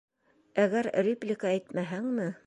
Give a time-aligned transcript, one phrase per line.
[0.63, 2.31] Әгәр реплика әйтмәһәңме!